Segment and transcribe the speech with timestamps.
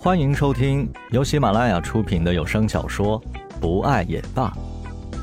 [0.00, 3.20] 欢迎收听由喜马拉雅出品的有声小说
[3.60, 4.48] 《不爱也罢》，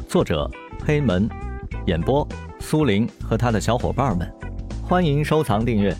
[0.05, 0.51] 作者
[0.85, 1.29] 黑门，
[1.87, 2.27] 演播
[2.59, 4.29] 苏林和他的小伙伴们。
[4.83, 5.95] 欢迎收藏订阅。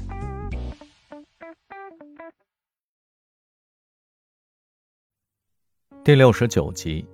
[6.04, 7.06] 第六十九集，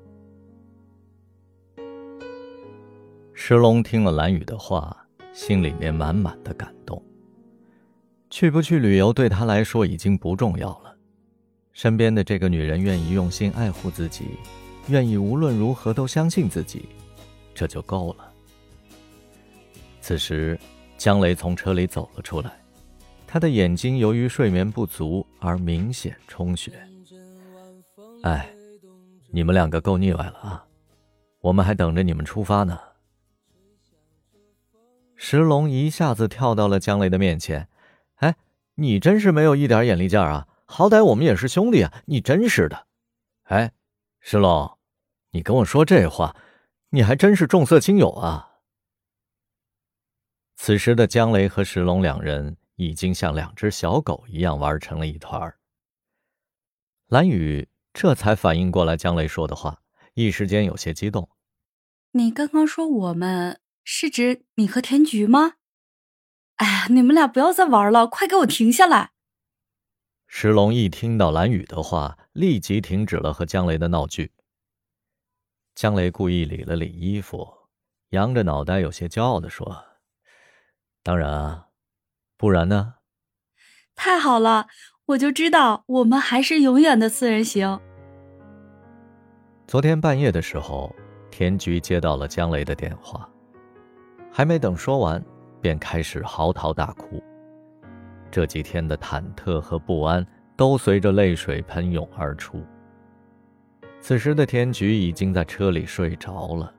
[3.35, 4.97] 石龙听了蓝雨的话，
[5.31, 6.99] 心里面满满的感动。
[8.31, 10.97] 去不去旅游对他来说已经不重要了，
[11.73, 14.25] 身边的这个女人愿意用心爱护自己，
[14.88, 16.85] 愿意无论如何都相信自己，
[17.53, 18.31] 这就够了。
[20.02, 20.59] 此时，
[20.97, 22.52] 江雷从车里走了出来，
[23.25, 26.71] 他的眼睛由于睡眠不足而明显充血。
[28.23, 28.49] 哎，
[29.30, 30.66] 你们两个够腻歪了啊！
[31.39, 32.80] 我们还等着你们出发呢。
[35.16, 37.67] 石龙一下子跳到了江雷的面前。
[38.16, 38.35] 哎，
[38.75, 40.47] 你真是没有一点眼力劲儿啊！
[40.71, 41.93] 好歹我们也是兄弟啊！
[42.05, 42.88] 你真是的。
[43.43, 43.73] 哎，
[44.21, 44.77] 石龙，
[45.31, 46.33] 你跟我说这话，
[46.91, 48.61] 你还真是重色轻友啊！
[50.55, 55.53] 此时的江雷和石龙两人已经像两只小狗一样玩成了一团。
[57.08, 59.81] 蓝雨这才反应过来江雷说的话，
[60.14, 61.30] 一时间有些激动。
[62.11, 65.55] 你刚刚说我们是指你和田菊吗？
[66.55, 69.11] 哎呀，你们俩不要再玩了，快给我停下来！
[70.33, 74.31] 石龙一听到蓝雨的话，立即停止了和江雷的闹剧。
[75.75, 77.45] 江雷故意理了理衣服，
[78.11, 79.83] 扬着脑袋，有些骄傲的说
[81.03, 81.67] ：“当然啊，
[82.37, 82.93] 不然呢？”
[83.93, 84.67] 太好了，
[85.07, 87.81] 我就知道我们还是永远的四人行。
[89.67, 90.95] 昨天半夜的时候，
[91.29, 93.29] 田菊接到了江雷的电话，
[94.31, 95.21] 还没等说完。
[95.59, 97.21] 便开始嚎啕大哭，
[98.31, 102.63] 这几天的忐忑和不安都随着泪水喷涌而出。
[103.99, 106.73] 此时的田菊已经在车里睡着了，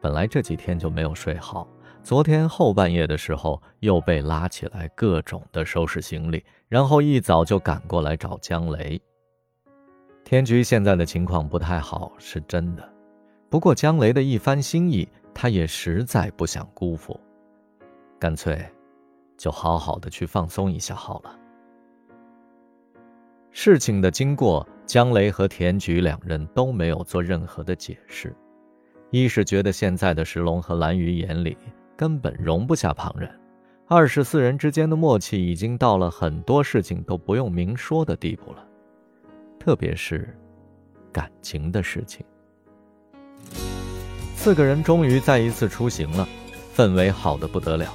[0.00, 1.68] 本来这几天就没有睡好，
[2.02, 8.98] 昨天后半夜的时候又被拉起来各种的收拾行李，然后一早就赶过来找江雷。
[10.24, 12.88] 田菊现在的情况不太好，是真的，
[13.50, 17.20] 不过江雷的一番心意，他也实在不想辜负。
[18.18, 18.66] 干脆，
[19.36, 21.38] 就好好的去放松一下好了。
[23.50, 28.34] 事情的经过，江雷和田菊两人都没有做任何的解释。
[29.10, 31.56] 一是觉得现在的石龙和蓝鱼眼里
[31.96, 33.30] 根本容不下旁人；
[33.86, 38.66] 二是四人之间的默契已经到了很多事情都不用明说的地步了，
[39.58, 40.36] 特别是
[41.12, 42.26] 感情的事情。
[44.34, 46.28] 四个人终于再一次出行了，
[46.74, 47.90] 氛围好的不得了。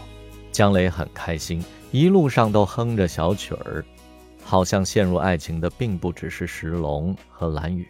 [0.52, 3.84] 江雷很开心，一路上都哼着小曲儿，
[4.44, 7.88] 好像陷入爱情的并不只是石龙和蓝雨。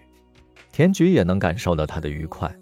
[0.72, 2.54] 田菊也能感受到他的愉快，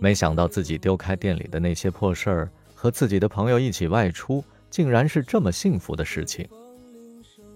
[0.00, 6.48] 没想到自己丢开店里的那些破事儿，和自己的朋友一起外出，竟然是这么幸福的事情。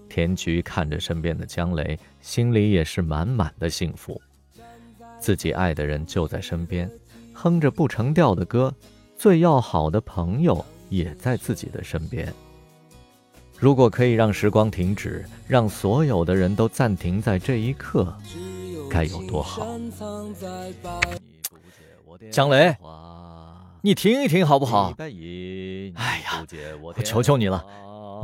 [0.09, 4.21] 田菊看着身边的江雷，心里也是满满的幸福，
[5.19, 6.87] 自己爱的人就在身边，
[7.33, 8.71] 哼着不成调的歌，
[9.17, 10.63] 最要好的朋友。
[10.93, 12.31] 也在自己的身边。
[13.57, 18.15] 如果可以让时光停止，让所有的人都暂停在这一刻，
[18.91, 19.65] 该有多好！
[22.29, 22.75] 江雷，
[23.81, 24.93] 你停一停好不好？
[24.99, 26.45] 哎呀，
[26.79, 27.65] 我求求你了，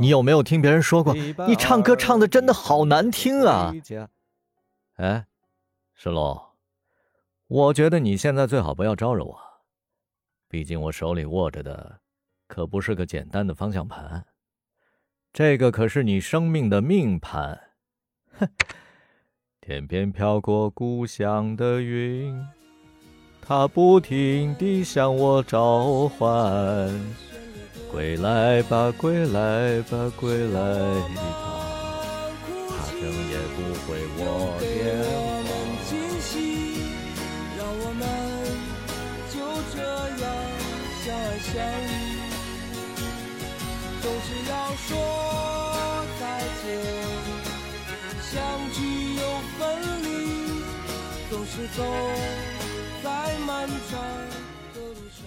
[0.00, 3.74] 你有没有听别人说过，你唱歌唱的真的好难听啊？
[4.96, 5.26] 哎，
[5.94, 6.40] 石龙，
[7.48, 9.36] 我觉得你现在最好不要招惹我，
[10.48, 11.98] 毕竟我手里握着的。
[12.50, 14.26] 可不是个简单的方向盘，
[15.32, 17.56] 这个可是你生命的命盘。
[18.40, 18.48] 哼，
[19.60, 22.44] 天边飘过故乡的云，
[23.40, 26.28] 它不停地向我召唤。
[27.92, 30.60] 归来吧，归来吧，归来
[31.14, 31.22] 吧，
[32.68, 34.58] 他整夜不回我
[44.76, 44.96] 说
[46.20, 46.22] 再
[46.62, 46.64] 见，
[48.22, 48.32] 相
[48.72, 48.78] 聚
[49.14, 49.22] 又
[49.58, 49.60] 分
[50.02, 50.06] 离，
[51.30, 51.78] 总是走
[53.02, 53.08] 在
[53.46, 54.00] 漫长
[54.74, 55.18] 的路上。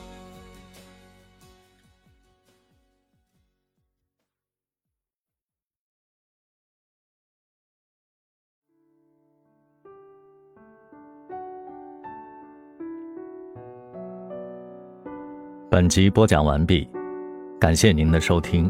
[15.70, 16.88] 本集播讲完毕。
[17.60, 18.70] 感谢您的收听，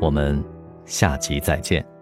[0.00, 0.42] 我们
[0.84, 1.97] 下集再见。